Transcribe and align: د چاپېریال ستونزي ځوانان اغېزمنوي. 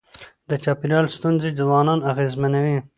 د 0.49 0.51
چاپېریال 0.63 1.05
ستونزي 1.15 1.49
ځوانان 1.59 1.99
اغېزمنوي. 2.11 2.77